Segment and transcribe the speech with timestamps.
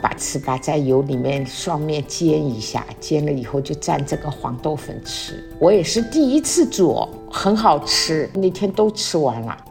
[0.00, 5.42] 把糍粑在油里面双面煎一下，煎了以后就蘸这个黄豆粉吃。
[5.58, 9.64] 我也是第一次做，很好吃，那天都吃完了。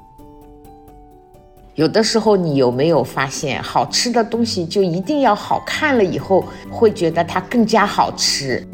[1.78, 8.67] 有的时候你有没有发现，好吃的东西就一定要好看了以后，会觉得它更加好吃。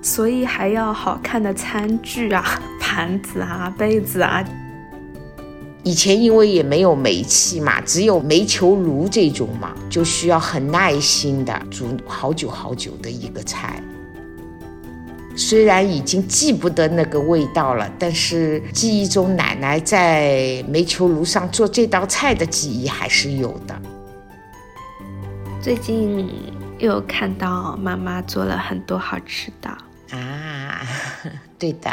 [0.00, 4.44] 所以还要好看的餐具啊、盘子啊、杯子啊。
[5.82, 13.82] 以前因为也没有煤气嘛，只有煤球炉这种嘛，就需要很耐心的煮好久好久的一个菜。
[15.40, 23.80] 虽然已经记不得那个味道了，但是记忆中奶奶在煤球炉上做这道菜的记忆还是有的。
[25.62, 26.30] 最近
[26.78, 29.70] 又看到妈妈做了很多好吃的
[30.14, 30.86] 啊，
[31.58, 31.90] 对的。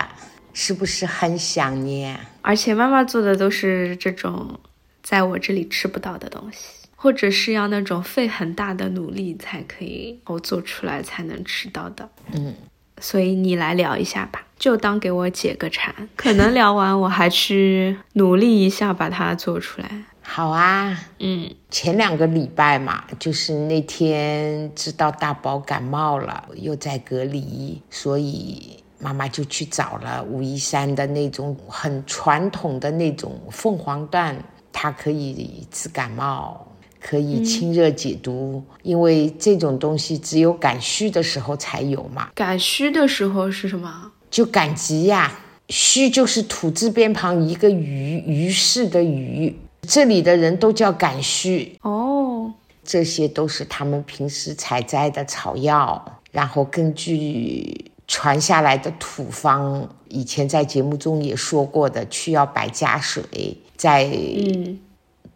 [0.60, 2.20] 是不是很想念？
[2.42, 4.60] 而且妈妈做的都是这种
[5.04, 12.10] 在我这里吃不到的东西，或者是要那种费很大的努力才可以我做出来才能吃到的。
[12.32, 12.56] 嗯，
[13.00, 15.94] 所以你来聊一下吧，就当给我解个馋。
[16.16, 19.90] 可能聊完我还去努力一下把它做出来。
[20.22, 28.78] 好啊，嗯，前两个礼拜嘛，就是那天知道大宝感冒了，又在隔离，所以。
[29.00, 34.36] 妈妈就去找了武夷山的那种很传统的那种凤凰蛋，
[34.74, 36.67] 它可以治感冒，
[37.02, 38.64] 可以清热解毒。
[38.84, 42.30] 因为这种东西只有赶虚的时候才有嘛。
[42.36, 44.12] 赶虚的时候是什么？
[44.30, 45.40] 就赶集呀。
[45.70, 49.56] 虚就是土字边旁一个鱼，于是的鱼。
[49.82, 52.54] 这里的人都叫赶虚哦。
[52.84, 57.92] 这些都是他们平时采摘的草药，然后根据。
[58.10, 63.22] 传下来的土方，以前在节目中也说过的，去要白加水，
[63.76, 64.10] 在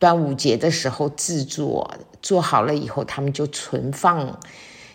[0.02, 1.92] 端午节的时候制作，
[2.24, 4.40] 做好了以后他们就存放。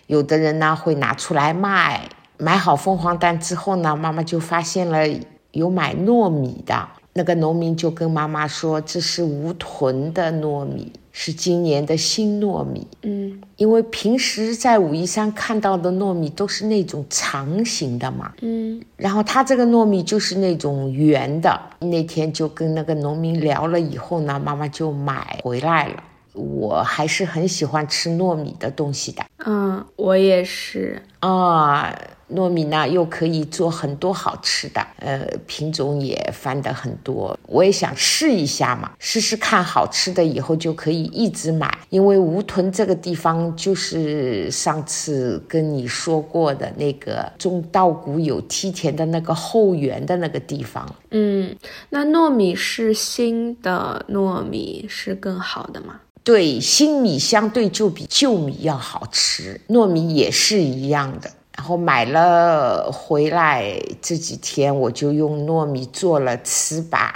[0.09, 2.09] 有的人呢会拿出来卖，
[2.39, 5.07] 买好凤凰蛋之后呢，妈妈就发现了
[5.53, 6.89] 有买糯米的。
[7.13, 18.35] 那个农民就跟妈妈说：“这是无囤的糯米，是今年的新糯米。”嗯，因为平时在武夷山看到的糯米都是那种长形的嘛。
[18.43, 21.59] 嗯，然后它这个糯米就是那种圆的。
[21.81, 26.03] 那天就跟那个农民聊了以后呢，妈妈就买回来了。
[26.37, 29.25] 我还是很喜欢吃糯米的东西的。
[29.45, 31.99] 嗯，我也是啊。
[32.35, 37.39] 糯米呢，又可以做很多好吃的，呃，品种也翻的很多。
[37.47, 41.73] 我也想试一下嘛，试试看好吃的，以后就可以一直买。
[41.89, 50.85] 因为吴屯这个地方，就是上次跟你说过的那个种稻谷有梯田的那个后园的那个地方。
[51.13, 51.55] 嗯，
[51.91, 56.01] 那糯米是新的糯米是更好的吗？
[56.27, 61.31] 对，新米相对就比旧米要好吃，糯米也是一样的。
[61.57, 67.11] 然后买了回来，这几天我就用糯米做了糍粑，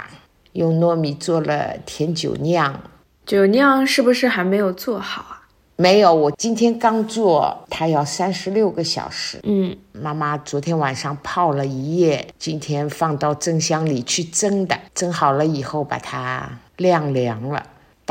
[0.53, 2.79] 用糯米做了甜酒酿。
[3.25, 5.41] 酒酿是不是还没有做好啊？
[5.75, 9.41] 没有，我今天刚做，它要三十六个小时。
[9.43, 14.79] 嗯，妈妈昨天晚上泡了一夜，今天放到蒸箱里去蒸的。
[14.95, 17.61] 蒸好了以后，把它晾凉了，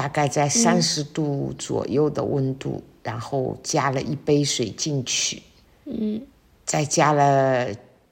[0.00, 5.42] 大概在三十度左右的温度，然后加了一杯水进去。
[5.84, 6.22] 嗯，
[6.64, 7.66] 再加了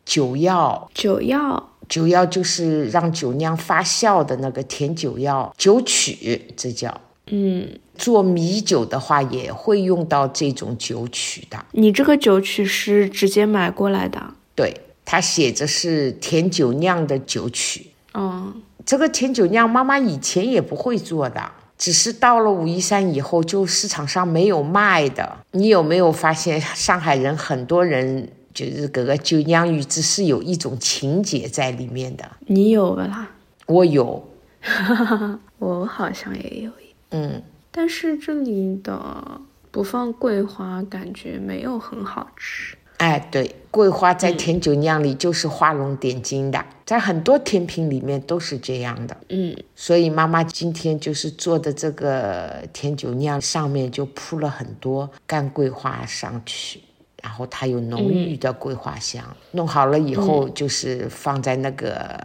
[0.04, 7.00] 酒药，酒药，酒药就是让酒酿发酵的那个甜酒药，酒曲，这叫。
[7.28, 11.64] 嗯，做米酒的话也会用到这种酒曲的。
[11.72, 14.34] 你这个酒曲是直接买过来的？
[14.54, 17.86] 对，它写着是甜酒酿的酒曲。
[18.12, 21.52] 嗯，这个甜酒酿妈妈以前也不会做的。
[21.78, 25.38] 只是到了武夷山以后，就市场上没有卖的。
[25.52, 32.28] 你有没有发现， 上海人很多人就是这个九酿鱼只是有一种情节在里面的？
[32.40, 33.30] 你有不啦？
[33.66, 34.28] 我有，
[35.58, 36.94] 我好像也有一。
[37.10, 42.77] 嗯，但是这里的不放桂花，感觉没有很好吃。
[42.98, 49.16] 哎，对，桂花在甜酒酿里就是画龙点睛的，在很多甜品里面都是这样的。
[49.28, 56.80] 嗯，所以妈妈今天就是做的这个甜酒酿，上面就铺了很多干桂花上去，
[57.22, 59.24] 然后它有浓郁的桂花香。
[59.52, 62.20] 弄好了以后，就是放在那个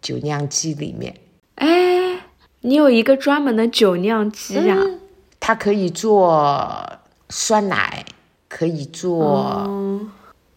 [0.00, 1.12] 酒酿机里面。
[1.56, 2.20] 哎，
[2.60, 4.76] 你有一个专门的酒酿机呀？
[5.40, 7.00] 它可以做。
[7.34, 8.04] 酸奶，
[8.54, 10.06] 可以做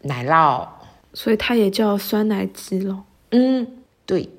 [0.01, 0.67] 奶酪，
[1.13, 3.05] 所以它也叫酸奶鸡咯。
[3.31, 3.65] 嗯，
[4.05, 4.29] 对，因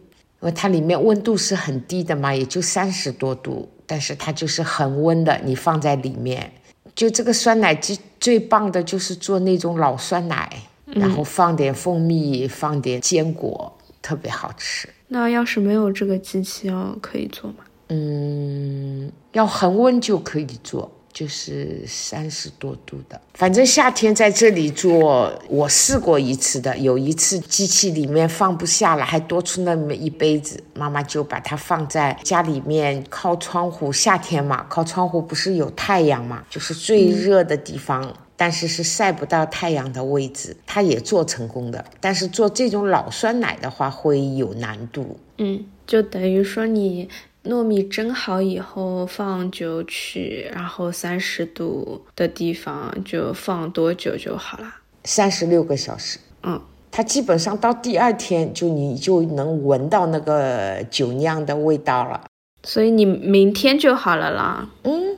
[0.41, 6.53] 为它里面温度是很低的嘛，也就三十多度，但是它就是恒温的，你放在里面，
[6.95, 10.53] 就这个酸奶鸡最棒的就是做那种老酸奶，
[10.85, 14.87] 然后放点蜂蜜，放点坚果，特别好吃。
[15.09, 17.65] 那要是没有这个机器，要可以做吗？
[17.89, 23.19] 嗯，要恒温就可以做，就是三十多度的。
[23.33, 26.77] 反正夏天在这里做，我试过一次的。
[26.77, 33.91] 有一次机器里面放不下了，还多出那么一杯子，妈妈就把它放在家里面靠窗户。
[33.91, 41.83] 夏天嘛，靠窗户不是有太阳嘛，就是最热的地方，但是是晒不到太阳的位置，它也做成功的。
[41.99, 45.19] 但是做这种老酸奶的话会有难度。
[45.39, 47.09] 嗯，就等于说你。
[47.49, 54.75] 糯米蒸好以后放酒曲，然后三十度的地方就放多久就好了？
[55.05, 56.19] 三十六个小时。
[56.43, 56.61] 嗯，
[56.91, 62.25] 它基本上到第二天就你就能闻到那个酒酿的味道了。
[62.63, 64.69] 所以你明天就好了啦。
[64.83, 65.17] 嗯，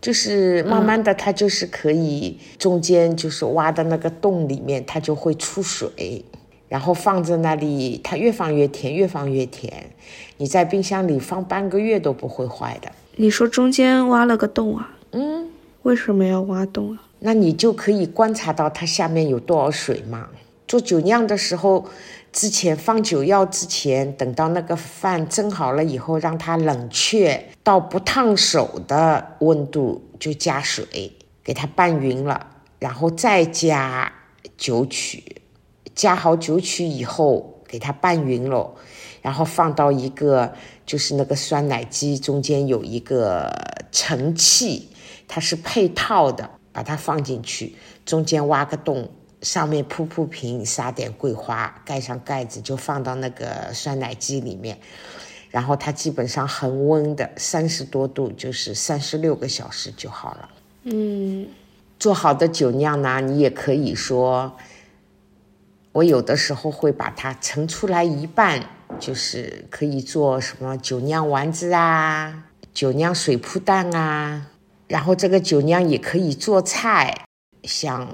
[0.00, 6.24] 就是慢慢的它就是可以中间就是挖的那个洞里面它就会出水。
[6.68, 9.90] 然后放在那里，它越放越甜，越放越甜。
[10.36, 12.90] 你在冰箱里放半个月都不会坏的。
[13.16, 14.90] 你说中间挖了个洞啊？
[15.12, 15.48] 嗯，
[15.82, 17.02] 为什么要挖洞啊？
[17.20, 20.28] 那你就可以观察到它下面有多少水嘛。
[20.68, 21.86] 做酒酿的时候，
[22.30, 31.10] 之前放酒药之前，等到那个饭蒸好了以后，让它冷却到不烫手的温度，就加水
[31.42, 32.46] 给它拌匀了，
[32.78, 34.12] 然后再加
[34.58, 35.24] 酒曲。
[35.98, 38.72] 加好酒曲以后，给它拌匀了，
[39.20, 40.54] 然后放到一个
[40.86, 43.50] 就是那个酸奶机中间有一个
[43.90, 44.88] 盛器，
[45.26, 47.74] 它是配套的，把它放进去，
[48.06, 49.10] 中间挖个洞，
[49.42, 54.78] 上面铺铺平，撒点桂花，盖上盖子，就放到那个酸奶机里面，
[55.50, 60.48] 然后它基本上恒温的三十多度，就是三十六个小时就好了。
[60.84, 61.48] 嗯，
[61.98, 64.56] 做好的酒酿呢，你也可以说。
[65.98, 68.62] 我有的时候会把它盛出来一半，
[69.00, 74.46] 就是可以做什么酒酿丸子啊，酒酿水铺蛋啊，
[74.86, 77.24] 然后这个酒酿也可以做菜，
[77.64, 78.06] 像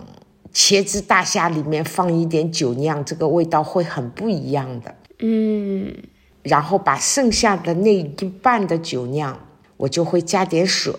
[0.54, 4.94] 茄子大虾里面放一点酒酿，这个味道会很不一样的。
[5.18, 5.94] 嗯，
[6.42, 9.38] 然后把剩下的那一半的酒酿，
[9.76, 10.94] 我就会加点水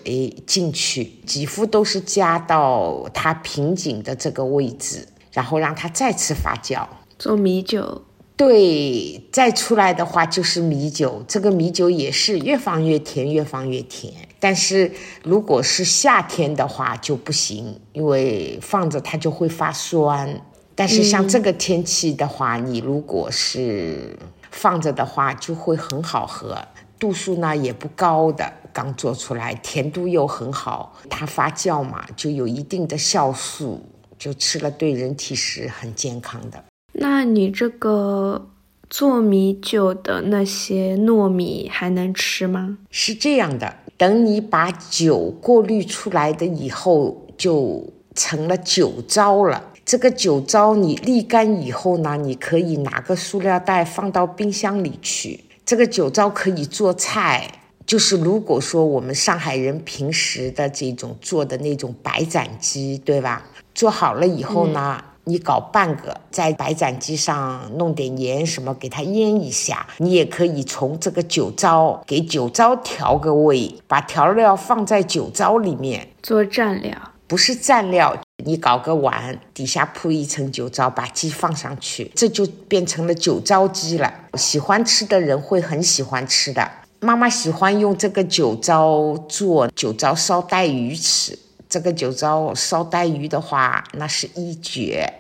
[0.46, 5.08] 进去，几乎都是加到它瓶颈的这个位置。
[5.36, 6.88] 然后让它再次发酵，
[7.20, 8.02] 做米酒。
[8.38, 11.24] 对，再出来的话就是米酒。
[11.28, 14.14] 这个米酒也是越放越甜，越放越甜。
[14.40, 14.92] 但是
[15.24, 20.42] 如果是夏天的话就不行，因为放着它就会发酸。
[20.74, 24.18] 但是像这个天气的话，你如果是
[24.52, 26.58] 放着的话，就会很好喝。
[26.98, 30.94] 度数呢也不高的，刚做出来，甜度又很好。
[31.10, 33.82] 它发酵嘛，就有一定的酵素。
[34.18, 36.64] 就吃了对人体是很健康的。
[36.94, 38.50] 那你这个
[38.90, 42.78] 做米酒的那些糯米还能吃吗？
[42.90, 49.72] 是这样的，等你把酒过滤出来的以后，就成了酒糟了。
[49.84, 55.42] 这个酒糟你沥干以后呢，你可以拿个塑料袋放到冰箱里去。
[55.66, 57.48] 这个酒糟可以做菜，
[57.86, 63.46] 就是如果说我们上海人平时的这种做的那种白斩鸡，对吧？
[63.76, 69.86] 做好了以后呢，你搞半个，在白斩鸡上弄点盐什么，给它腌一下。
[69.98, 78.16] 你也可以从这个酒糟给酒糟调个味，把调料放在酒糟里面做蘸料，不是蘸料。
[78.44, 84.14] 你搞个碗，底下铺一层酒糟，把鸡放上去，这就变成了酒糟鸡了。
[84.36, 86.72] 喜欢吃的人会很喜欢吃的。
[87.02, 91.38] 妈妈喜欢用这个酒糟做酒糟烧带鱼吃。
[91.76, 95.12] 这个酒糟烧带鱼的话，那是一绝。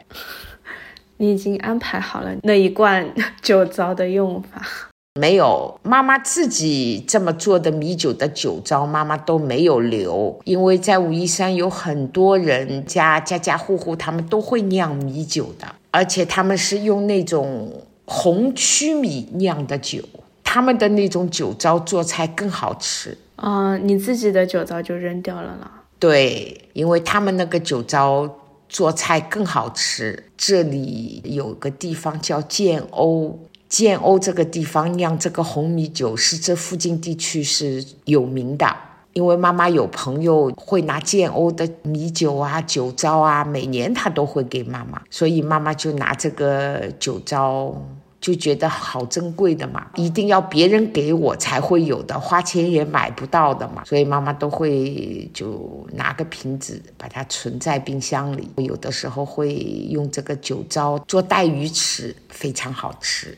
[1.19, 3.05] 你已经安排好了那一罐
[3.41, 4.65] 酒糟的用法？
[5.19, 20.01] 没有，妈妈自己这么做的米酒的酒糟，妈妈都没有留，因为在武夷山有很多人家家家户户他们都会酿米酒的，而且他们是用那种红曲米酿的酒，
[20.41, 23.17] 他们的那种酒糟做菜更好吃。
[23.35, 25.81] 嗯，你自己的酒糟就扔掉了啦？
[25.97, 28.29] 对，因为他们那个酒糟
[28.67, 30.23] 做菜更好吃。
[30.37, 33.33] 这里有个地方叫建瓯，
[33.69, 38.75] 建瓯这个地方酿这个红米酒是这附近地区是有名的。
[39.13, 47.73] 因为妈妈有朋友会拿建瓯的米酒啊、酒糟啊，每年她都会给妈妈，所以妈妈就拿这个酒糟。
[48.25, 59.53] 就觉得好珍贵的嘛，一定要别人给我才会有的，花钱也买不到的嘛，所以妈妈都会就拿个瓶子把它存在冰箱里，有的时候会
[59.91, 63.37] 用这个酒糟做带鱼吃，非常好吃。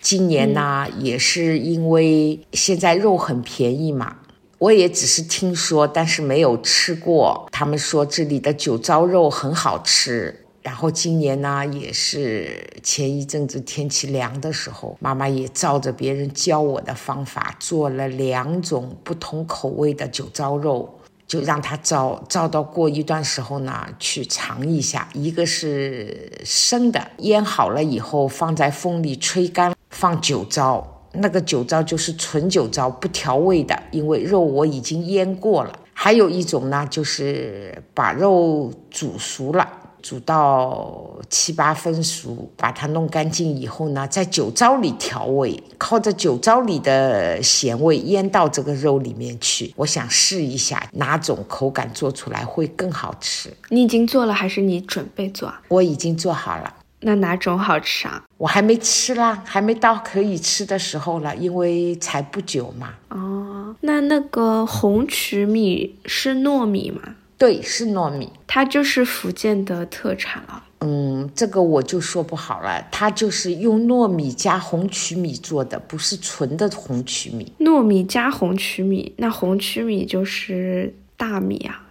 [0.00, 4.16] 今年呢，也是因为现在肉很便宜嘛，
[4.56, 7.46] 我也只是听说，但是没有吃过。
[7.52, 10.38] 他们说这里的酒糟肉很好吃。
[10.62, 25.08] 然后今年呢，也是前一阵子天气凉的时候，妈妈也照着别人教我的方法做了两种不同口味的酒糟肉，就让它照照到过一段时候呢去尝一下。
[25.14, 35.80] 一个是生的，腌好了以后放在风里吹干，放酒糟，那个酒糟就是纯酒糟，不调味的，因为肉我已经腌过了。
[35.92, 39.80] 还有一种呢，就是把肉煮熟了。
[40.02, 49.72] 煮到七八分熟，把它弄干净以后呢，在酒糟里调味，靠着酒糟里的咸味腌到这个肉里面去。
[49.76, 53.48] 我想试一下哪种口感做出来会更好吃。
[53.68, 55.62] 你已经做了还是你准备做啊？
[55.68, 56.74] 我已经做好了。
[57.04, 58.22] 那哪种好吃啊？
[58.36, 62.94] 我还没吃啦，还没到可以吃的时候了，因为才不久嘛。
[63.08, 67.16] 哦，那那个红曲米是糯米吗？
[67.42, 70.62] 对，是糯米，它就是福建的特产了。
[70.78, 77.52] 嗯，这个我就说不好了，它就是用糯米加红曲米做的，不是纯的红曲米。
[77.58, 81.84] 糯米加红曲米，那红曲米就是大米啊？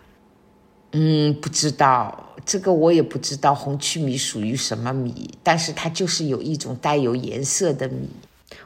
[0.94, 8.08] 嗯，不知道，这个我也不知道红曲米属于什么米，但是它就是有一种带有颜色的米。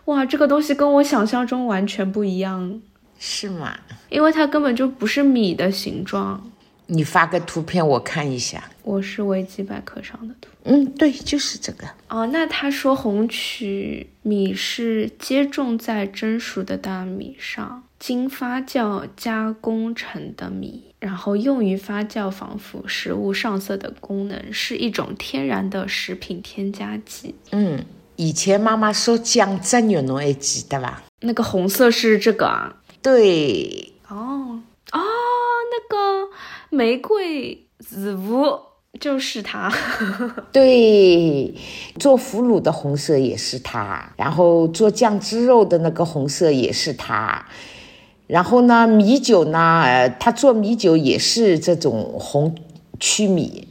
[0.05, 2.79] 哇，这个东西跟我想象中完全不一样，
[3.17, 3.75] 是吗？
[4.09, 6.51] 因为它根本就不是米的形状。
[6.87, 10.49] 你发个图片我看一下，我是维基百科上的图。
[10.63, 11.87] 嗯，对，就是这个。
[12.09, 27.35] 哦，那他说红曲米是接种在蒸熟的大米上，经发酵加工成的米，然后用于发酵防腐食物上色的功能，是一种天然的食品添加剂。
[27.51, 27.83] 嗯，
[28.15, 31.03] 以前妈妈说酱汁肉，侬还记得吧？
[31.21, 32.75] 那个红色是这个啊？
[33.01, 33.93] 对。
[34.07, 34.61] 哦
[34.91, 34.99] 哦，
[35.71, 36.29] 那个。
[36.75, 38.59] 玫瑰植物
[38.99, 39.71] 就是它，
[40.51, 41.53] 对，
[41.97, 47.45] 做腐乳的红色也是它，然后做酱汁肉的那个红色也是它，
[48.27, 52.53] 然后呢，米酒呢，呃，它做米酒也是这种红
[52.99, 53.69] 曲米，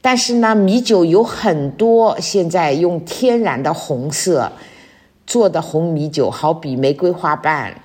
[0.00, 4.52] 但是呢，米酒有很多现在用天然的红色
[5.26, 7.80] 做的红米酒，好比玫瑰花瓣，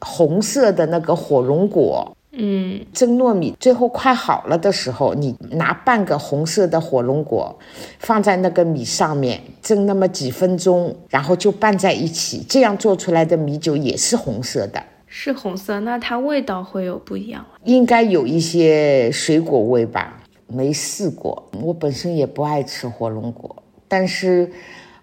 [0.00, 2.14] 红色的那个火龙果。
[2.36, 7.56] 嗯，蒸糯米最后快好了的时候，你拿半个红色的火龙果
[7.98, 14.82] 放在那个米上面蒸那么几分钟，然后就拌在一起，这样做出来的米酒也是红色的。
[15.06, 20.20] 是红色，那它味道会有不一样应该有一些水果味吧？
[20.46, 24.50] 没试过，我本身也不爱吃火龙果，但是。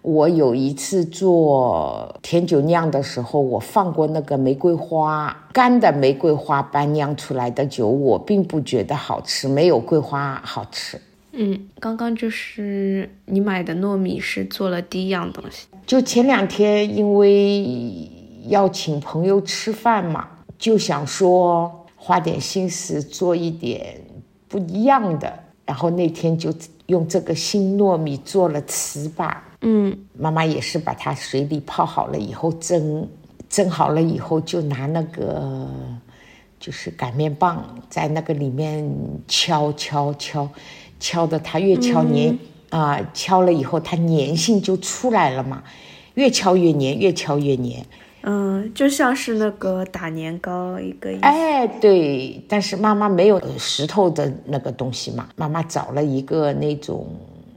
[0.01, 11.00] 我有一次做甜酒酿的时候，我放过那个玫瑰花干的玫瑰花瓣酿出来的酒，我并不觉得好吃，没有桂花好吃。
[11.34, 15.67] 嗯，刚刚就是你买的糯米是做了第一样东西。
[15.86, 18.10] 就前两天，因为
[18.48, 20.27] 要请朋友吃饭嘛，
[20.58, 24.01] 就想说花点心思做一点
[24.48, 25.31] 不一样的，
[25.63, 26.51] 然后那天就
[26.88, 29.31] 用这个新糯米做了糍粑。
[29.63, 33.08] 嗯，妈妈也是把它水里泡好了以后蒸，
[33.48, 35.70] 蒸好了以后就拿那个
[36.60, 38.84] 就是擀面棒在那个里面
[39.27, 40.50] 敲敲敲，
[41.00, 42.36] 敲的它越敲粘
[42.72, 45.62] 啊，敲了以后它粘性就出来了嘛，
[46.15, 47.86] 越敲越粘，越敲越粘。
[48.24, 51.12] 嗯，就像是那个打年糕一个。
[51.22, 57.08] 哎，对，但是妈妈没有石头的那个东西嘛，妈妈找了一个那种。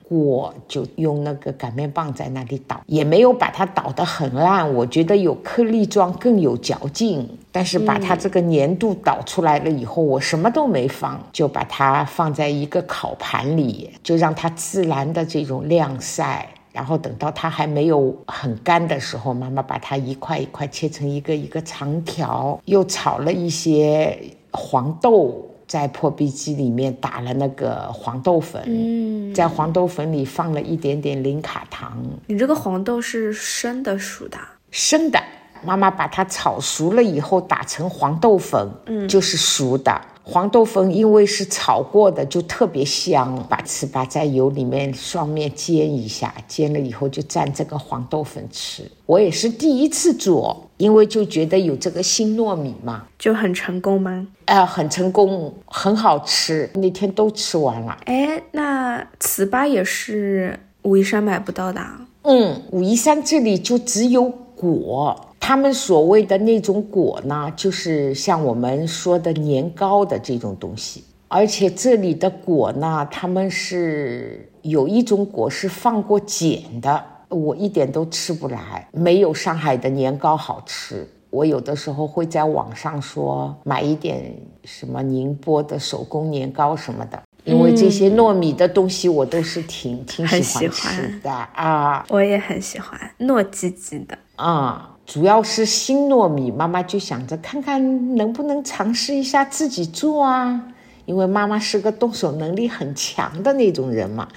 [0.09, 4.75] 我就用那个擀面棒在那里捣，也没有把它捣得很烂。
[4.75, 7.29] 我觉得有颗粒状更有嚼劲。
[7.51, 16.49] 但是把它这个粘度捣出来了以后，我什么都没放，就把它放在一个烤盘里，就让它自然的这种晾晒。
[16.73, 24.19] 然后等到它还没有很干的时候，妈妈把它一块一块切成一个一个长条，又炒了一些
[24.51, 25.41] 黄豆。
[25.67, 31.97] 在破壁机里面打了那个黄豆粉，嗯，在黄豆粉里放了一点点零卡糖。
[32.27, 34.39] 你这个黄豆是生的熟的？
[34.71, 35.19] 生的，
[35.65, 40.01] 妈妈把它炒熟了以后打成黄豆粉，嗯，就是熟的。
[40.27, 43.47] 黄豆粉因为是炒过的，就特别香。
[43.47, 48.91] 把糍粑在油里面双面煎一下，煎了以后就蘸这个黄豆粉吃。
[49.05, 54.27] 我也是第一次做，因为就觉得有这个新糯米嘛，就很成功吗？
[54.45, 56.69] 呃，很成功，很好吃。
[56.75, 57.97] 那天都吃完了。
[58.05, 61.81] 哎，那糍粑也是武夷山买不到的。
[62.25, 65.19] 嗯，武夷山这里就只有果。
[65.41, 71.03] 他们所谓的那种果呢，就是像我们说的年糕的这种东西。
[71.29, 81.09] 而且这里的果呢，他们是有一种果是放过碱的，我一点都吃不来，没有上海的年糕好吃。
[81.31, 92.07] 我有的时候会在网上说买一点什么宁波的手工年糕什么的，因为这些糯米的东西我都是挺挺喜欢吃的啊。
[92.09, 94.91] 我也很喜欢糯叽叽的啊。
[95.05, 100.63] 主要是新糯米，妈妈就想着看看能不能尝试一下自己做啊。
[101.07, 104.29] 因为妈妈是个动手能力很强的那种人嘛，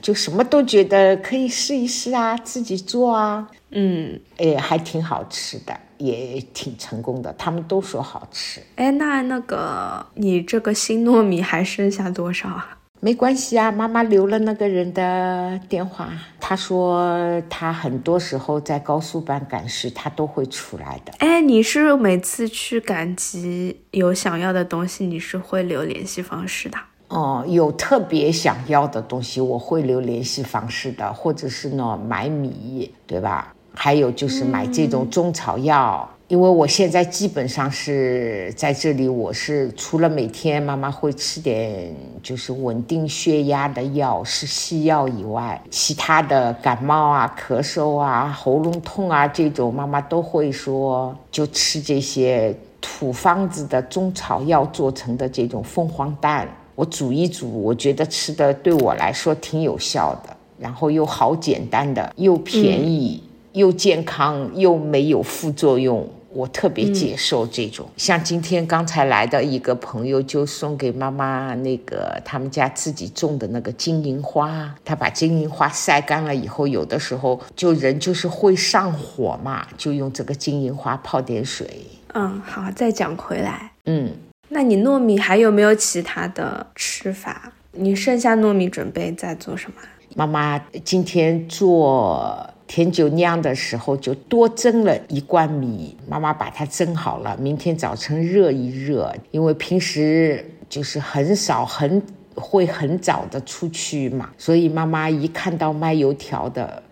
[0.00, 3.48] 就什么都觉得可以试一试啊，自己做啊。
[3.70, 8.60] 嗯，哎，还挺好吃的，也挺成功的，他们都说好吃。
[8.76, 12.78] 哎，那那个你这个新糯米还剩下多少啊？
[13.04, 16.08] 没关系啊，妈妈留了那个人的电话。
[16.38, 21.12] 他说他很多时候在高速班赶时，他都会出来的。
[21.18, 26.78] 哎，你是每次去赶集有想要的东西，你是会留联系方式的？
[27.08, 33.52] 哦，有特别想要的东西，我会留联系方式的，或者是呢买米，对吧？
[33.74, 36.08] 还有就是买这种中草药。
[36.32, 66.08] 因为我现在基本上是在这里，我是除了每天妈妈会吃点就是稳定血压的药是西药以外，其他的感冒啊、咳嗽啊、喉咙痛啊这种，妈妈都会说就吃这些土方子的中草药做成的这种凤凰蛋，我煮一煮，我觉得吃的对我来说挺有效的，然后又好简单的，又便宜又健康又没有副作用。
[66.34, 81.68] 我特别接受这种，像今天刚才来的一个朋友，就送给妈妈那个他们家自己种的那个金银花，他把金银花晒干了以后，有的时候就人就是会上火嘛，就用这个金银花泡点水。
[82.14, 84.12] 嗯，好，再讲回来，嗯，
[84.48, 87.52] 那你糯米还有没有其他的吃法？
[87.72, 89.76] 你剩下糯米准备再做什么？
[90.14, 92.48] 妈妈今天做。
[92.74, 99.14] 甜酒酿的时候就多蒸了一罐米，妈妈把它蒸好了，明天早晨热一热。
[99.30, 102.02] 因为平时就是很少很
[102.34, 106.82] 会很早的出去嘛，所以妈妈一看到卖油条的，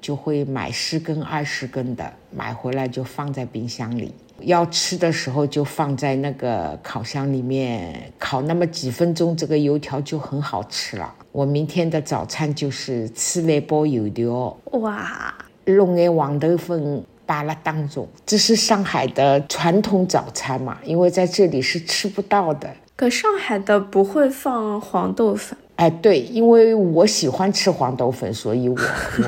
[0.00, 4.14] 就会买十根二十根的，买回来就放在冰箱里。
[4.40, 11.12] 要吃的时候就放在那个烤箱里面烤那么几分钟，这个油条就很好吃了。
[11.32, 15.34] 我明天的早餐就是吃那包油条，哇，
[15.64, 20.78] 弄点黄豆粉扒了当中，这是上海的传统早餐嘛？
[20.84, 22.72] 因为在这里是吃不到的。
[22.94, 25.58] 可上海的不会放黄豆粉？
[25.78, 28.76] 哎，对，因为我喜欢吃黄豆粉，所以我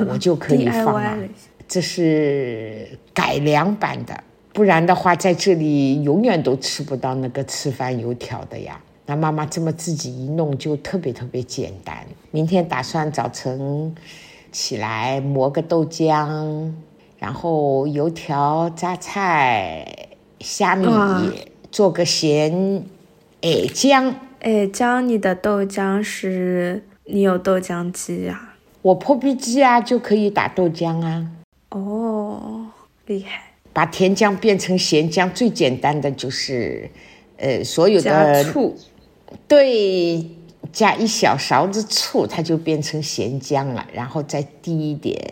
[0.08, 1.16] 我就可以放了。
[1.68, 4.24] 这是改良版的。
[4.52, 8.80] 不然的话，在这里永远都吃不到那个吃饭油条的呀。
[9.06, 11.96] 那妈妈这么自己一弄，就特别特别简单。
[12.32, 13.94] 明天打算早晨
[14.50, 16.68] 起来磨个豆浆，
[17.20, 19.86] 然后油条、榨菜、
[20.40, 20.88] 虾米，
[21.70, 22.82] 做个咸
[23.42, 24.12] 矮浆。
[24.40, 28.54] 矮浆，你的豆浆是你有豆浆机啊？
[28.80, 31.30] 我破壁机啊，就可以打豆浆啊。
[31.68, 32.66] 哦，
[33.04, 33.52] 厉害。
[33.74, 36.90] 把甜浆变成咸浆，最简单的就是，
[37.36, 38.74] 呃，所有的醋，
[39.46, 40.26] 对，
[40.72, 43.86] 加一小勺子醋，它就变成咸浆了。
[43.92, 45.22] 然后再滴一点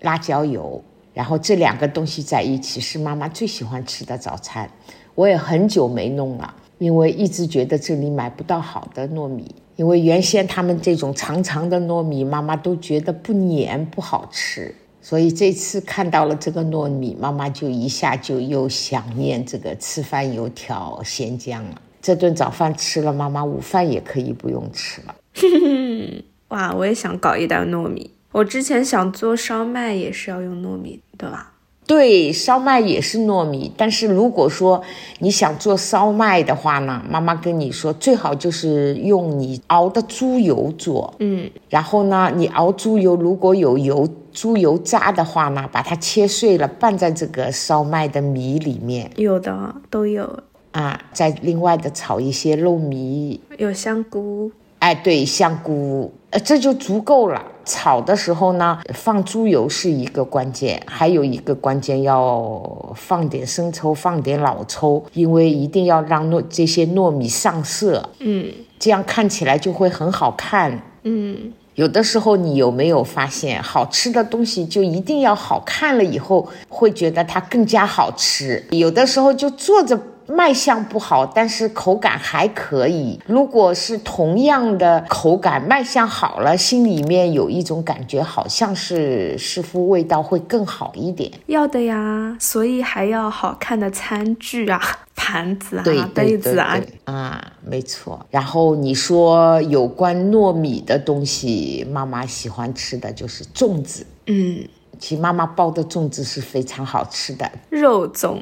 [0.00, 0.82] 辣椒油，
[1.14, 4.68] 然后这两个东西在一起是妈妈最喜欢吃的早餐。
[5.14, 14.74] 我也很久没弄了，因为一直觉得这里买不到好的糯米，因为原先他们这种长长的糯米，妈妈都觉得不黏不好吃。
[15.02, 21.82] 所以这次看到了这个糯米，妈妈就一下就又想念这个吃饭油条咸浆了。
[22.00, 25.14] 这顿早饭吃了，妈妈午饭也可以不用吃了。
[26.48, 28.10] 哇，我也想搞一袋糯米。
[28.32, 31.49] 我之前想做烧麦，也是要用糯米，对吧？
[31.90, 34.80] 对，烧麦也是糯米，但是如果说
[35.18, 41.12] 你想做烧麦的话呢，妈妈跟你说，最好就是用你熬的猪油做。
[41.18, 54.52] 嗯，然后呢，你熬猪油如果有油猪油渣的话呢，把它切碎了拌在这个烧麦的米里面有的都有，啊，再另外的炒一些肉糜，有香菇。
[54.78, 57.44] 哎，对，香菇，呃，这就足够了。
[57.70, 62.60] 炒的时候呢，放猪油是一个关键，还有一个关键要
[62.96, 70.82] 放点生抽，放点老抽，因为一定要让糯这些糯米上色，嗯这样看起来就会很好看。
[71.04, 78.66] 嗯，有的时候你有没有发现，好吃的东西就一定要好看了以后，会觉得它更加好吃。
[78.70, 79.98] 有的时候就做着
[80.30, 83.20] 卖相不好，但是口感还可以。
[83.26, 91.30] 如果是同样的口感，卖相好了，心里面有一种感觉，好像是似乎味道会更好一点。
[91.46, 94.80] 要的呀，所以还要好看的餐具啊、
[95.16, 96.80] 盘子啊杯子啊。
[97.04, 98.24] 啊，没错。
[98.30, 104.06] 然后你说有关糯米的东西，妈妈喜欢吃的就是粽子。
[104.26, 104.64] 嗯，
[104.98, 107.50] 其实妈妈包的粽子是非常好吃的。
[107.68, 108.40] 肉粽，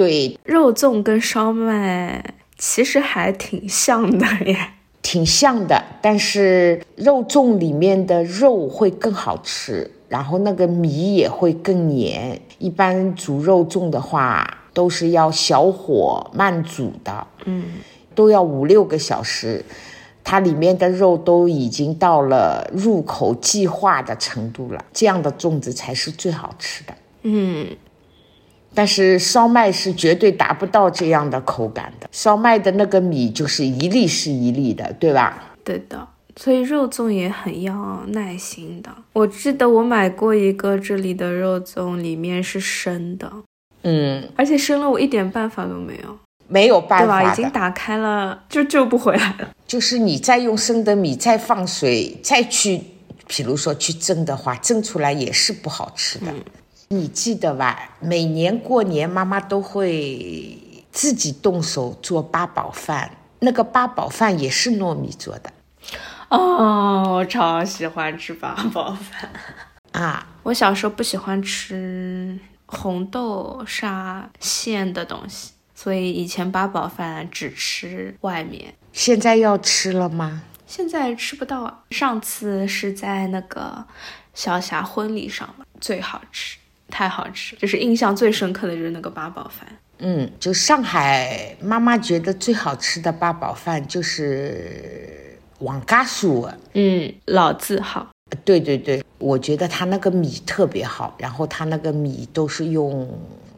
[0.00, 2.24] 对，肉粽跟烧麦
[2.56, 4.56] 其实还挺像的耶。
[5.02, 12.40] 挺像的，但是肉粽里面的肉会更好吃，然后那个米也会更黏。
[12.58, 17.64] 一般煮肉粽的话，都是要小火慢煮的，嗯，
[18.14, 19.62] 都要五六个小时，
[20.24, 26.94] 它里面的肉都已经到了入口即化的程度了，这样的粽子才是最好吃的。
[27.24, 27.66] 嗯，
[28.74, 35.52] 但是烧麦是绝对达不到这样的口感的，烧麦的那个米就是一粒是一粒的，对吧？
[35.64, 36.06] 对的。
[36.36, 38.90] 所以肉粽也很要耐心的。
[39.12, 43.30] 我记得我买过一个这里的肉粽，里面是生的，
[43.82, 47.22] 嗯，而且生了我一点办法都没有，没有办对吧？
[47.24, 49.50] 法，已经打开了就救不回来了。
[49.66, 52.80] 就是你再用生的米再放水再去，
[53.26, 56.32] 比如说去蒸的话，蒸出来也是不好吃的。
[56.92, 57.90] 你记得吧？
[58.00, 65.52] 每年过年妈妈都会自己动手做八宝饭，那个八宝饭也是糯米做的
[66.30, 69.30] 哦，我超喜欢吃八宝饭。
[69.92, 70.26] 啊。
[70.42, 78.74] 我小时候不喜欢吃红豆沙馅的东西，所以以前八宝饭只吃外面。
[78.92, 80.42] 现在要吃了吗？
[80.66, 81.84] 现在吃不到啊。
[81.90, 83.84] 上次是在那个
[84.34, 86.56] 小霞婚礼上了，最好吃，
[86.90, 89.66] 太好吃，就是印象最深刻的就是那个八宝饭。
[89.98, 96.50] 嗯，就上海妈妈觉得最好吃的八宝饭就是王家酥。
[96.74, 98.08] 嗯，老字号。
[98.44, 103.08] 对对对，我觉得他那个米特别好，然后他那个米都是用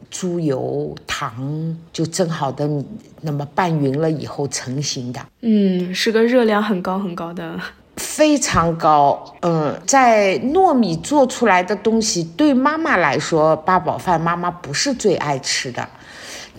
[0.09, 2.85] 猪油、糖就蒸好的米，
[3.21, 7.59] 那么拌匀了以后成型的，嗯，是个热量很高很高的。
[8.15, 9.33] 非常高。
[9.41, 15.87] 嗯，在糯米做出来的东西，对妈妈来说，八宝饭妈妈不是最爱吃的。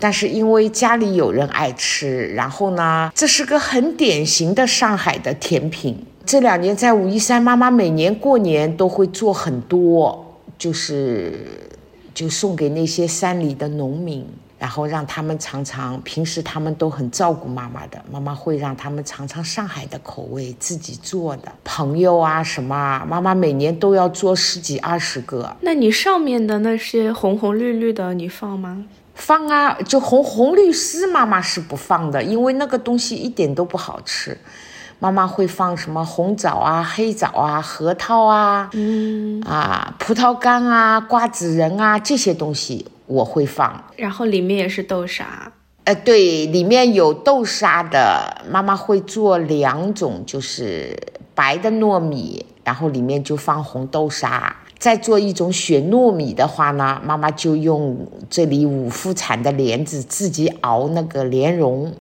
[0.01, 6.05] 但是因为家里有人爱吃，然后呢，这是个很典型的上海的甜品。
[6.27, 11.71] 这两年在武夷山，妈妈每年过年都会做很多，就是
[12.13, 14.27] 就送给那些山里的农民，
[14.65, 16.01] 然后让他们尝尝。
[16.01, 21.53] 平时他们都很照顾妈妈的，妈妈会让他们尝尝上海的口味，自己做的。
[21.63, 25.55] 朋友啊什么啊，妈妈每年都要做十几二十个。
[25.61, 28.83] 那你上面的那些红红绿绿的，你放吗？
[29.15, 34.39] 放啊，就红红绿丝，妈妈是不放的，因为那个东西一点都不好吃。
[34.99, 43.85] 妈妈会放什么红枣啊、黑枣啊、核桃啊、嗯，啊葡萄干啊、瓜子仁啊这些东西我会放。
[43.97, 45.53] 然后里面也是豆沙。
[45.85, 50.99] 呃，对，里面有豆沙的，妈妈会做两种，就是
[51.35, 54.57] 白的糯米，然后里面就放红豆沙。
[54.79, 61.95] 再做一种雪糯米的话呢，妈妈就用这里五福产的莲子自己熬那个莲蓉，哦，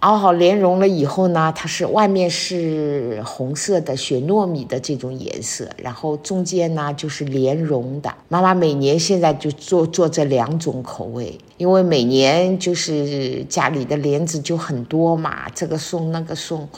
[0.00, 8.14] 熬好莲蓉了以后呢，它是外面是红色的雪糯米的这种颜色，然后中间呢就是莲蓉的。
[8.28, 16.68] 妈妈每年现在就做做这两种口味，因为每年就是家里的莲子就很多嘛，这个送那个送。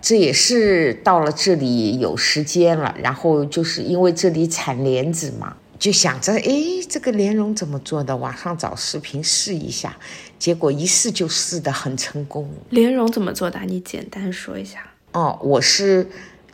[0.00, 6.44] 这也是到了这里有时间了，然后就是因为这里产莲子嘛，就想着，哎，
[6.88, 8.16] 这个莲蓉怎么做的？
[8.16, 9.96] 网上找视频试一下，
[10.42, 12.50] 结果一试就试的很成功。
[12.70, 13.60] 莲蓉怎么做的？
[13.60, 14.80] 你简单说一下。
[15.12, 16.04] 哦，我是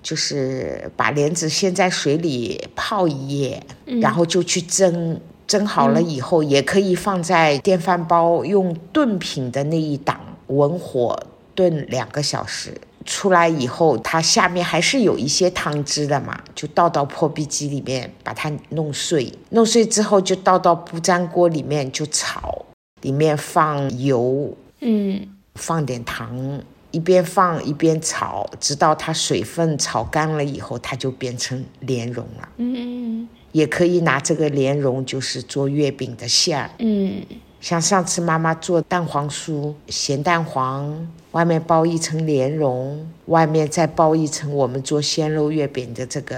[0.02, 3.66] 就是把莲子先在水里泡一夜，
[4.02, 5.18] 然后就去蒸。
[5.46, 11.18] 蒸好了以后，也可以放在电饭煲，用炖品的那一档文火
[11.54, 12.78] 炖两个小时。
[13.06, 19.32] 出来以后，它下面还是有一些汤汁的嘛，就倒到破壁机里面，把它弄碎。
[19.48, 22.66] 弄碎之后，就倒到不粘锅里面就炒，
[23.02, 32.48] 里面放油，嗯，放点糖，一边放一边炒，直到它水分炒干了以后，它就变成莲蓉了。
[32.56, 36.70] 嗯也可以拿这个莲蓉，就是做月饼的馅儿。
[36.78, 37.22] 嗯
[37.60, 41.08] 像上次妈妈做蛋黄酥，咸蛋黄，
[41.38, 46.36] 外面包一层莲蓉，外面再包一层我们做鲜肉月饼的这个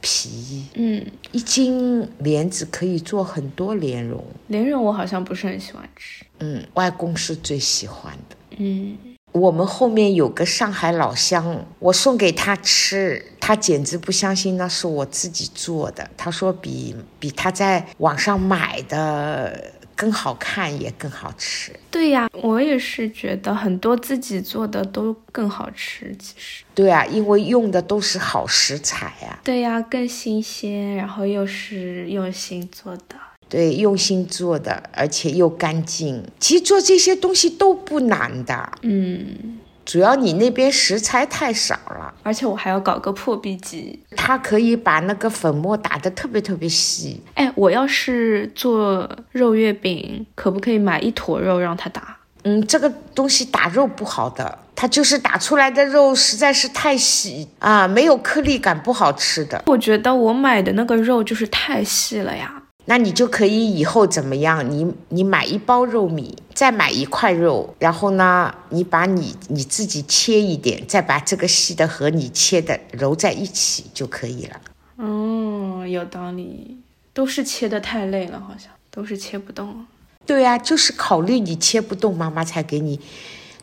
[0.00, 0.64] 皮。
[0.74, 4.24] 嗯，一斤莲子可以做很多莲蓉。
[4.48, 6.24] 莲蓉我好像不是很喜欢吃。
[6.40, 8.36] 嗯，外公是最喜欢的。
[8.56, 8.98] 嗯
[9.30, 16.10] 我们后面有个上海老乡，我送给他吃，他简直不相信那是我自己做的。
[16.16, 21.72] 他说比比他在网上买的更好看，也更好吃。
[21.90, 26.14] 对呀，我也是觉得很多自己做的都更好吃。
[26.18, 29.40] 其实，对啊，因为用的都是好食材啊。
[29.44, 33.16] 对呀，更新鲜，然后又是用心做的。
[33.48, 36.24] 对，用心做的，而且又干净。
[36.40, 42.12] 其实做这些东西都不难的，嗯，主要你那边食材太少了。
[42.22, 43.98] 而且我还要搞个破壁机。
[44.16, 47.20] 它可以把那个粉末打得特别特别细。
[47.34, 52.16] 哎，我要是做肉月饼，可不可以买一坨肉让它打？
[52.44, 59.62] 嗯，这个东西打肉不好的，它就是打出来的肉实在是太细啊，没有颗粒感，不好吃的。
[59.66, 62.62] 我觉得我买的那个肉就是太细了呀。
[62.86, 64.70] 那你就可以以后怎么样？
[64.70, 74.60] 你你买一包肉米，再买一块肉，然后呢，你把你你自己切一点，再把这个细的和你切的揉在一起就可以了。
[74.96, 76.76] 哦，有道理，
[77.12, 79.86] 都是切的太累了，好像都是切不动。
[80.26, 83.00] 对呀、就是考虑你切不动，妈妈才给你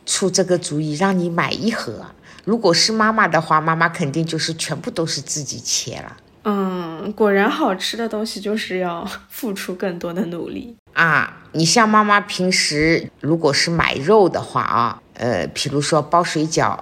[0.04, 2.06] 出这个主意，让你买一盒。
[2.44, 6.16] 如果是妈妈的话，妈妈肯定就是全部都是自己切了。
[6.44, 10.76] 嗯，果然好吃的东西就是要付出更多的努力。
[10.92, 16.76] 啊，你像妈妈平时如果是买肉的话啊，呃，比如说包水饺，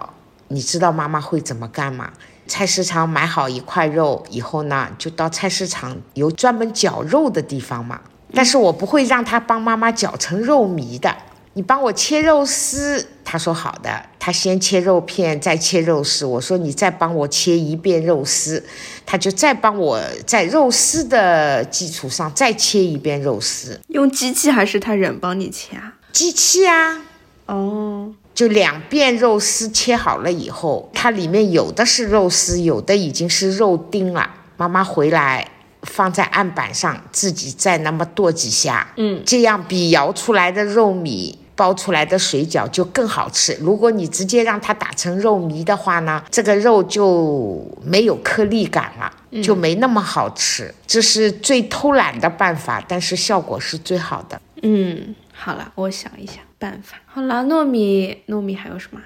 [0.49, 2.11] 你知道妈妈会怎么干吗？
[2.47, 8.01] 菜市场买好一块肉以后呢，就到菜市场有专门绞肉的地方嘛。
[8.33, 11.15] 但是我不会让他帮妈妈绞成肉糜的，
[11.61, 13.07] 你帮我切肉丝。
[13.23, 16.25] 他说好的，他先切肉片，再切肉丝。
[16.25, 18.65] 我说你再帮我切一遍肉丝，
[19.05, 23.79] 他就再帮我在肉丝的基础上再切一遍肉丝。
[23.89, 25.93] 用机器还是他人帮你切啊？
[26.11, 27.03] 机器啊，
[27.45, 34.31] 哦，就两遍肉丝切好了以后，它里面有的是肉丝，有的已经是肉丁了。
[34.57, 35.47] 妈妈回来
[35.83, 41.39] 放在案板上，自己再那么剁几下，嗯，这样比摇出来的肉米。
[41.61, 43.55] 包出来的水饺就更好吃。
[43.61, 50.75] 如果你直接让它打成肉糜的话呢，这个肉就没有颗粒感了，就没那么好吃。
[50.87, 54.41] 这是最偷懒的办法，但是效果是最好的。
[54.63, 56.97] 嗯，好了，我想一想办法。
[57.05, 58.99] 好了，糯米，糯米还有什么？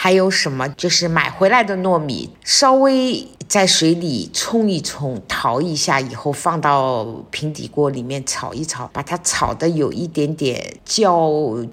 [0.00, 0.68] 还有什么？
[0.68, 11.28] 就是买回来的糯米，稍微在水里冲一冲，淘一下以后，放到平底锅里面炒一炒，把它炒的有一点点焦，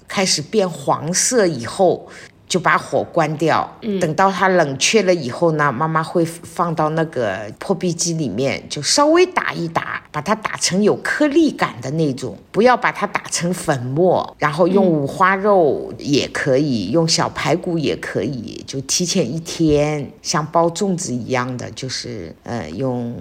[0.08, 2.08] 开始变黄色以后。
[2.48, 3.68] 就把火关掉，
[4.00, 14.34] 等到它冷却了以后呢，妈妈会放到那个破壁机里面，就稍微打一打，把它打成有颗粒感的那种，不要把它打成粉末。
[14.38, 23.14] 然后用五花肉也可以，用小排骨也可以，就提前一天，像包粽子一样的，就是呃用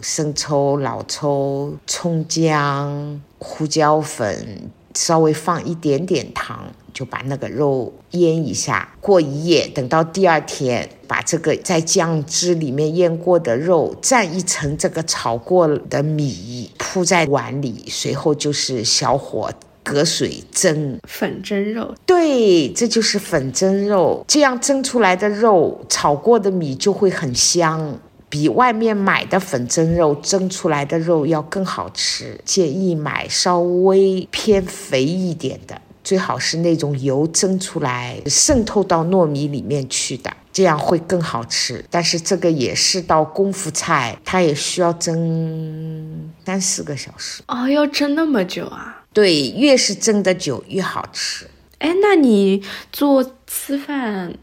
[0.00, 6.72] 生抽、老抽、葱姜、胡椒粉，稍微放一点点糖。
[6.94, 19.50] 就把那个肉腌一下，过一夜，等到第二天，把这个在酱汁里面腌过的肉蘸一层这个炒过的米，铺在碗里，随后就是小火
[19.82, 21.92] 隔水蒸粉蒸肉。
[22.06, 27.98] 对，这就是粉蒸肉，这样蒸出来的肉，炒过的米就会很香。
[28.34, 35.80] 比外面买的粉蒸肉蒸出来的肉要更好吃，建议买稍微偏肥一点的。
[36.02, 41.84] 最好是那种油蒸出来渗透到糯米里面去的，这样会更好吃。
[41.88, 47.40] 但是这个也是道功夫菜，它也需要蒸三四个小时。
[47.46, 49.04] 哦，要蒸那么久啊？
[49.12, 51.46] 对，越是蒸的久越好吃。
[51.78, 54.34] 哎，那你做吃饭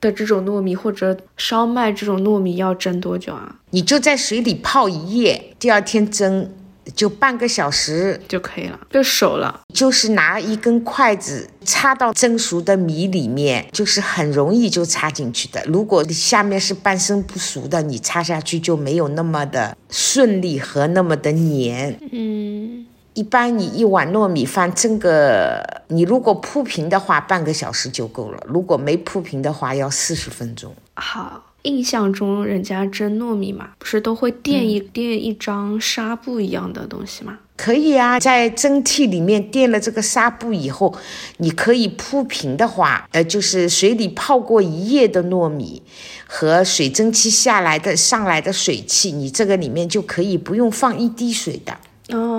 [0.00, 3.56] 的这种糯米或者烧麦这种糯米要蒸多久啊？
[3.70, 6.50] 你就在水里泡一夜，第二天蒸，
[6.94, 9.60] 就半个小时就可以了，就熟了。
[9.74, 15.62] 就是拿一根筷子插到蒸熟的米里面，就是很容易就插进去的。
[15.66, 21.98] 如果下面是半生不熟的，你插下去就没有那么的顺利和那么的黏。
[22.10, 22.86] 嗯，
[23.18, 30.72] 一般你一碗糯米饭蒸个，你如果铺平的话，半个小时就够了；如果没铺平的话，要四十分钟。
[30.94, 31.44] 好。
[31.62, 37.40] 印象中，人家蒸糯米嘛，不是都会垫一垫一张纱布一样的东西吗？
[37.56, 40.96] 可以啊，在蒸屉里面垫了这个纱布以后，
[41.38, 45.82] 你可以铺平的话，呃，就是水里泡过一夜的糯米
[46.28, 51.76] 和水蒸气下来的上来的水汽，你这个里面就可以不用放一滴水的。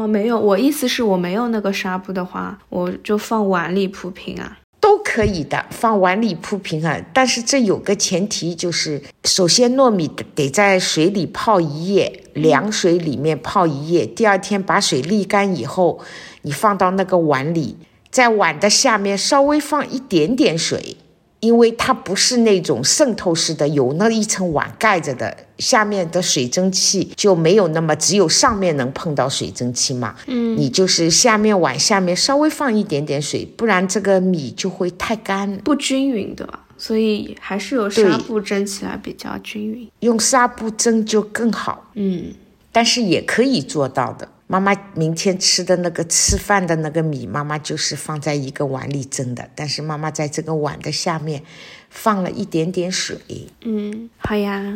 [0.09, 4.57] 没有，我意思是我没有那个纱布的话，我就放碗里铺平啊。
[4.81, 6.99] 都可以的，放碗里铺平啊。
[7.13, 14.05] 但是这有个前提，就是首先糯米得在水里泡一夜，凉水里面泡一夜。
[14.05, 15.99] 第二天把水沥干以后，
[16.41, 17.77] 你放到那个碗里，
[18.09, 20.97] 在碗的下面稍微放一点点水。
[21.41, 30.15] 因为它不是那种渗透式的，有那一层碗盖着的，下面的水蒸气就没有那么，只有上面能碰到水蒸气嘛。
[30.27, 36.47] 嗯，你就是下面碗下面稍微放一点点水，不然这个米就会太干，不均匀的。
[36.77, 41.91] 所以还是有纱布蒸起来比较均匀，用纱布蒸就更好。
[41.95, 42.33] 嗯，
[42.71, 44.29] 但是也可以做到的。
[44.47, 51.43] 妈妈明天吃的那个吃饭的那个米，妈妈就是放在一个碗里蒸的，但是妈妈在这个碗的下面
[51.89, 53.17] 放了一点点水。
[53.61, 54.73] 嗯，好呀。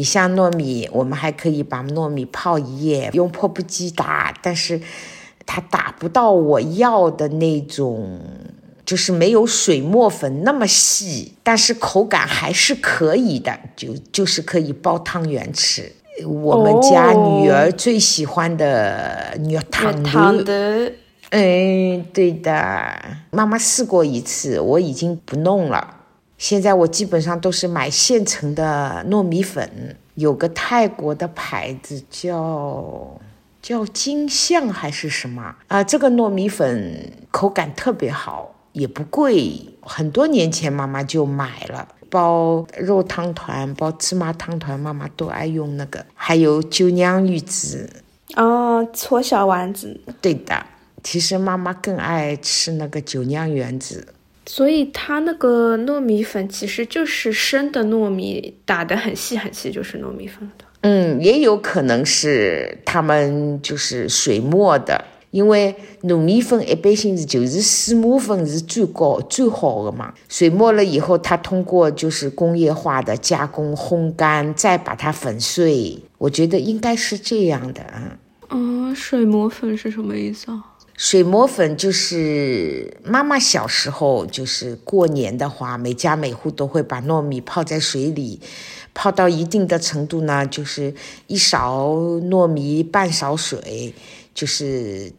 [0.00, 4.80] 你像糯米，我们还可以把糯米泡一夜，用破布机打，但是
[5.44, 8.18] 它打不到我要的那种，
[8.86, 15.92] 就是没有水磨粉那么细，但是口感还是可以的，就就是可以煲汤圆吃。
[16.26, 20.90] 我们家女儿最喜欢的肉汤的，
[21.28, 22.98] 嗯，对的，
[23.32, 25.98] 妈妈试过一次，我已经不弄了。
[26.40, 33.20] 现在我基本上都是买现成的糯米粉，有个泰国的牌子叫
[33.60, 35.84] 叫金象还是什么啊？
[35.84, 41.86] 这个糯米粉口感特别好，也不贵，很多年前妈妈就买了。
[42.08, 46.06] 包肉汤团、包芝麻汤团，妈妈都爱用那个。
[46.14, 48.02] 还有酒酿玉子，
[48.36, 50.00] 哦，搓小丸子。
[50.22, 50.64] 对的，
[51.02, 54.14] 其实妈妈更爱吃那个酒酿圆子。
[54.52, 60.64] 所以它那个糯米粉其实就是生的糯米打得很细很细，就是糯米粉的。
[60.80, 65.04] 嗯，也有可能是他们就是水磨的。
[65.30, 75.96] 因为糯米粉一般性是就是水磨粉是最高最好的嘛，水磨了以后，它通过就是工业化的加工烘干，再把它粉碎。
[76.18, 78.18] 我觉得应该是这样的啊。
[78.48, 80.64] 嗯，水磨粉是什么意思啊？
[81.00, 88.38] 水磨粉就是妈妈小时候就是过年的话，每家每户都会把糯米泡在水里，
[88.92, 90.94] 泡到一定的程度呢，就是
[91.26, 91.88] 一勺
[92.28, 93.94] 糯米半勺水，
[94.34, 95.14] 就是。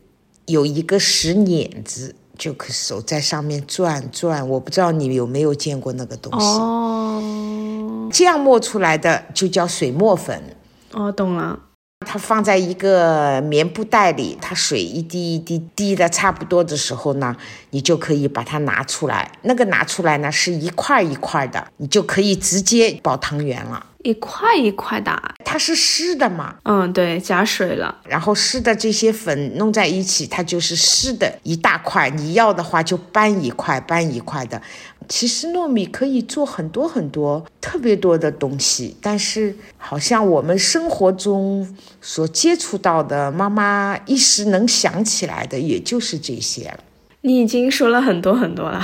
[0.47, 4.49] 有一个石碾子，就可手在上面转转。
[4.49, 6.45] 我不知道你有没有见过那个东西。
[6.45, 10.43] 哦，这样磨出来的就叫水磨粉。
[10.91, 11.57] 哦，懂了。
[12.05, 17.35] 它放在一个棉布袋里，它水一滴一滴滴的差不多的时候呢，
[17.69, 19.31] 你就可以把它拿出来。
[19.43, 23.85] 那个拿出来呢，是一块一块的，你就可以直接包汤圆了。
[24.03, 26.55] 一块一块的，它是湿的嘛？
[26.63, 32.09] 嗯，对，加水了，然后湿的这些粉弄在一起，它就是湿的一大块。
[32.09, 34.59] 你要的话就搬一块，搬一块的。
[35.11, 46.79] 其实糯米可以做很多很多特别多的东西，但是好像我们生活中所接触到的，妈妈一时能想起来的，也就是这些了。
[47.19, 48.81] 你已经说了很多很多了，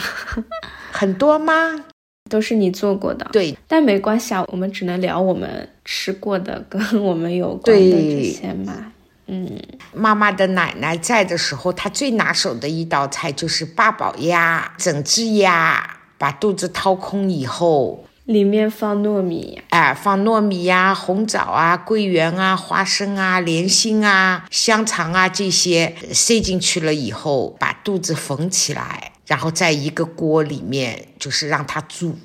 [0.91, 1.85] 很多吗？
[2.29, 8.91] 都是你做过的，对，但没关系啊，我们只能聊我们吃过的，跟我们有关的这些嘛。
[9.27, 9.57] 嗯，
[9.93, 29.11] 妈妈的奶奶在的时候，她最拿手的一道菜就是八宝鸭，整只鸭把肚子掏空以后，里面放糯米，哎，放糯米呀、红枣啊、桂圆啊、花生啊、莲心啊、香肠啊这些塞进去了以后，把肚子缝起来。
[29.25, 32.15] 然后在一个锅里面，就是让它煮，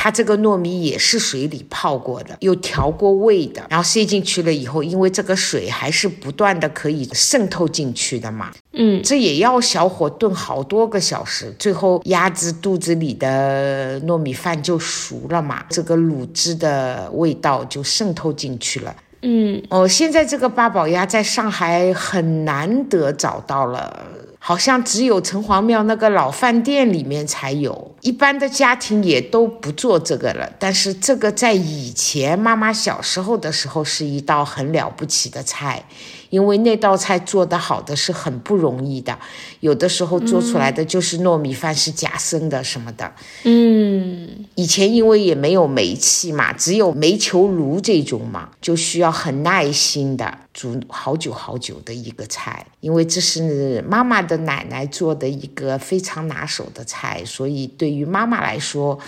[0.00, 18.94] 它这个糯米也是水里泡过的，又调过味的，然后塞进去了以后，因为这个水还是不断的可以渗透进去的嘛，嗯，这也要小火炖好多个小时，最后鸭子肚子里的糯米饭就熟了嘛，这个卤汁的味道就渗透进去了。
[19.22, 24.06] 嗯，哦，现在这个八宝鸭在上海很难得找到了。
[24.48, 30.50] 好像只有城隍庙那个老饭店里面才有，一般的家庭也都不做这个了。
[30.58, 35.84] 但是这个在以前妈妈小时候的时候是一道很了不起的菜，
[36.30, 39.18] 因为那道菜做得好的是很不容易的，
[39.60, 43.12] 有的时候做出来的就是糯米饭是假生的什么的。
[43.44, 58.98] 嗯，以前因为也没有煤气嘛，只有煤球炉这种嘛，就需要很耐心的煮好久好久的一个菜，因为这是妈妈的奶奶做的一个非常拿手的菜，所以对于妈妈来说，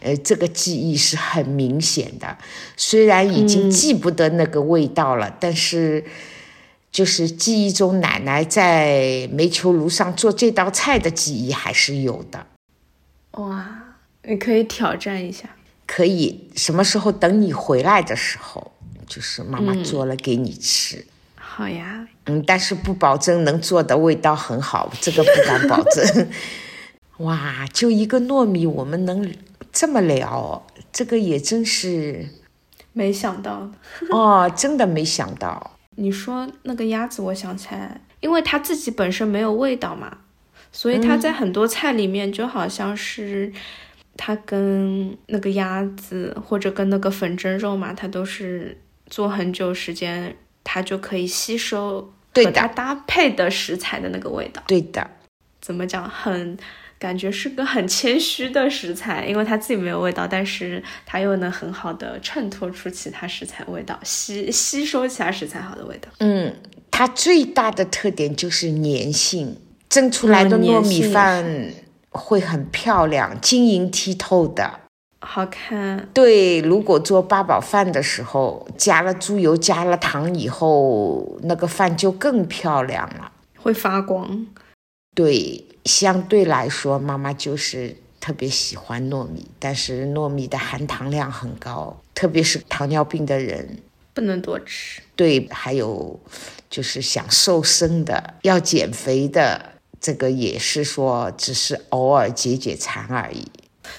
[0.00, 2.36] 呃，这个记忆是很明显的。
[2.76, 6.04] 虽然已经记不得那个味道了，但是
[6.90, 12.46] 就是记忆中奶奶在煤球炉上做这道菜的记忆还是有的。
[13.32, 13.66] 哇，
[14.24, 15.48] 你可以挑战一下。
[15.86, 18.72] 可以什么时候等你回来的时候，
[19.06, 21.04] 就是妈妈做了给你吃。
[21.36, 26.28] 好呀，嗯，但是不保证能做的味道很好，这个不敢保证。
[27.18, 29.34] 哇，就一个糯米，我们能
[29.72, 32.28] 这么聊，这个也真是
[32.92, 33.70] 没想到。
[34.10, 35.78] 哦，真的没想到。
[36.00, 40.18] 你说那个鸭子，我想起来，因为它自己本身没有味道嘛，
[40.72, 43.52] 所以它在很多菜里面就好像是
[44.16, 50.34] 它跟那个鸭子或者跟那个粉蒸肉嘛，它都是做很久时间，
[50.64, 54.62] 它就可以吸收和它搭配的食材的那个味道。
[54.66, 55.10] 对的，
[55.60, 56.08] 怎么讲？
[56.08, 56.56] 很
[57.00, 66.10] 感觉是个很谦虚的食材，因为它自己没有味道，但是它又能很好的衬托出其他食材味道，吸吸收其他食材好的味道。
[66.18, 66.54] 嗯，
[66.90, 69.56] 它最大的特点就是粘性，
[69.88, 71.72] 蒸出来的嗯糯米饭
[72.10, 74.80] 会很漂亮，晶莹剔透的。
[75.22, 83.32] 好看，对，如果做八宝饭的时候，加了猪油、加了糖以后，那个饭就更漂亮了。
[83.56, 84.46] 会发光。
[85.14, 93.78] 对，相对来说，妈妈就是特别喜欢糯米，但是糯米的含糖量很高，特别是糖尿病的人。
[94.12, 95.00] 不能多吃。
[95.16, 96.18] 对，还有
[96.68, 103.46] 就是想瘦身的、要减肥的，这个也是说只是偶尔解解馋而已。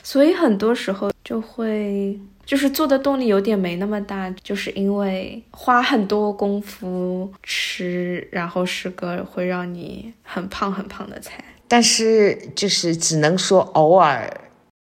[0.03, 11.43] 所以很多时候就会就是做的动力有点没那么大，就是因为花很多功夫吃，然后是个会让你很胖很胖的菜。
[11.71, 14.29] 但是就是只能说偶尔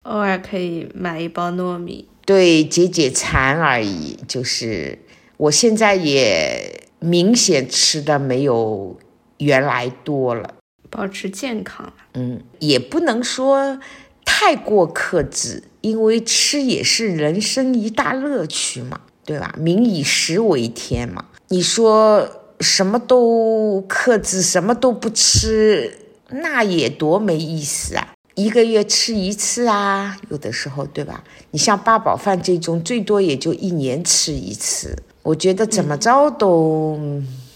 [0.03, 4.19] 偶尔可以买一包糯米，对解解馋而已。
[4.29, 4.99] 就是
[5.39, 8.99] 我现在也明显吃的没有
[9.39, 10.57] 原来多了，
[10.91, 11.91] 保持健康。
[12.13, 13.81] 嗯，也不能说
[14.27, 19.55] 太过克制，因为吃也是人生一大乐趣嘛，对吧？
[19.59, 22.29] 民以食为天嘛，你说
[22.61, 26.04] 什么都克制，什么都不吃，
[26.43, 28.15] 那也多没意思啊！
[28.35, 31.23] 一个月吃一次啊，有的时候，对吧？
[31.53, 36.99] 你像八宝饭这种，最多也就一年吃一次，我觉得怎么着都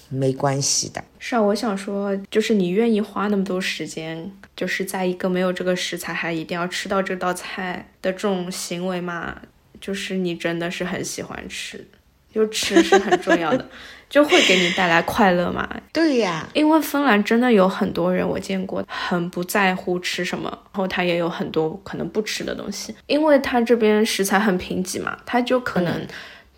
[0.08, 1.02] 没关系的。
[1.18, 9.36] 是啊，我想说，就是你愿意花那么多时间，就是在一个没有这个食材还一定要吃到这道菜的这种行为嘛，
[9.80, 11.84] 就是你真的是很喜欢吃，
[12.32, 13.68] 就吃是很重要的，
[14.08, 15.68] 就会给你带来快乐嘛。
[15.92, 26.06] 对呀，因为芬兰真的有很多人我见过，很不在乎吃什么，然后他也有很多可能不吃的东西，因为他这边食材很贫瘠嘛，他就可能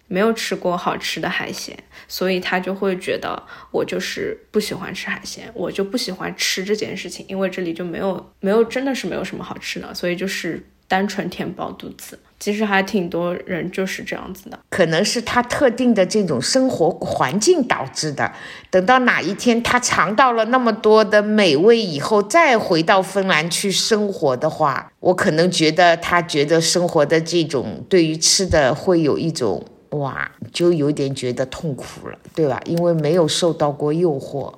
[0.07, 1.77] 没有吃过好吃的海鲜，
[2.09, 12.19] 所以他就会觉得我就是不喜欢吃海鲜，我就不喜欢吃这件事情，因为这里就没有没有真的是没有什么好吃的，所以就是单纯填饱肚子。
[12.41, 18.33] 其实还挺多人就是这样子的，可能是他特定的这种生活环境导致的。
[18.71, 32.59] 等到哪一天他尝到了那么多的美味以后，再回到芬兰去生活的话，我可能觉得他觉得生活的这种对于吃的会有一种哇，就有点觉得痛苦了，对吧？
[32.65, 34.51] 因为没有受到过诱惑。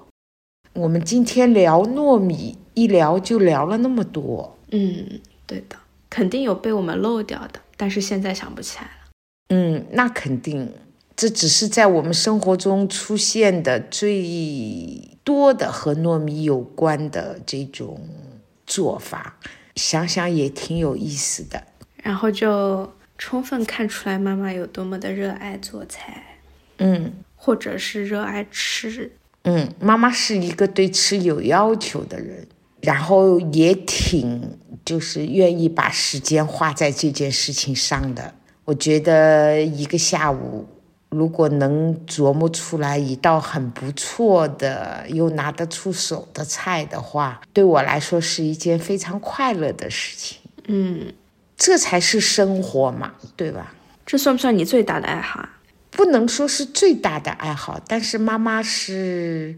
[0.75, 4.57] 我们今天聊糯米，一聊就聊了那么多。
[4.71, 5.77] 嗯，对的，
[6.13, 8.91] 肯定有被我们漏掉的，但是现在想不起来了。
[9.49, 10.71] 嗯，那肯定，
[11.17, 17.99] 这只是在我们生活中出现的最多的和糯米有关的这种
[18.67, 19.39] 做法，
[19.77, 21.63] 想想也挺有意思的。
[22.03, 26.41] 然后就充分看出来妈妈有多么的热爱做菜，
[26.77, 29.11] 嗯或者是热爱吃。
[29.45, 32.47] 嗯，妈妈是一个对吃有要求的人，
[32.83, 38.35] 然后也挺就是愿意把时间花在这件事情上的。
[38.65, 40.67] 我觉得一个下午，
[41.09, 50.39] 如果能琢磨出来一道很不错的又拿得出手的菜的话，对我来说是一件非常快乐的事情。
[50.67, 51.13] 嗯，
[51.57, 53.75] 这才是生活嘛，对吧？
[54.05, 55.59] 这算不算你最大的爱好啊？
[55.91, 59.57] 不能说是最大的爱好，但是妈妈是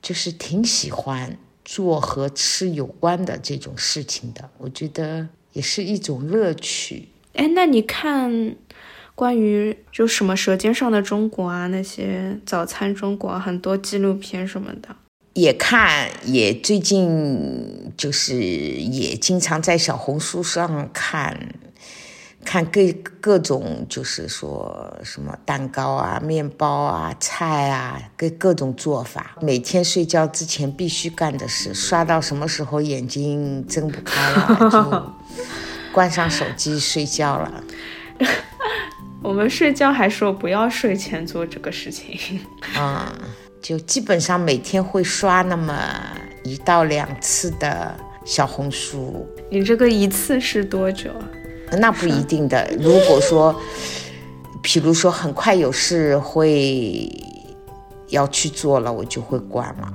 [0.00, 7.08] 就是挺喜欢做和吃有关的这种事情的，我觉得也是一种乐趣。
[7.34, 8.56] 哎，那你看
[9.14, 14.96] 关于就什么《舌尖上的中国》啊，那些早餐中国很多纪录片什么的，
[15.34, 21.54] 也看，也最近就是也经常在小红书上看，
[22.44, 22.80] 看各
[23.20, 29.36] 各种就是说什么蛋糕啊、面包啊、菜啊，各各种做法。
[29.40, 37.64] 每天睡觉之前必须干的事，刷到什么时候眼睛睁不开了， 就关上手机睡觉了。
[39.22, 42.40] 我们睡觉还说不要睡前做这个事情。
[42.76, 43.06] 嗯，
[43.60, 45.74] 就基本上每天会刷那么
[46.42, 49.24] 一到两次的小红书。
[49.48, 51.28] 你这个一次是多久啊？
[51.78, 52.68] 那不一 定的。
[52.78, 53.54] 如果说，
[54.62, 57.10] 比如说很快有事会
[58.08, 59.92] 要去做了，我就会关了。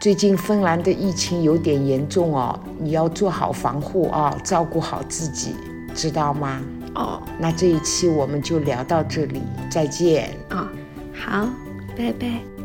[0.00, 5.54] 最近芬兰的疫情有点严重哦，你要做好防护啊、照顾好自己，
[5.94, 6.62] 知道吗？
[6.94, 10.30] 哦，那这一期我们就聊到这里，再见。
[10.50, 10.70] 啊、
[11.12, 11.48] 好，
[11.96, 12.55] 拜拜。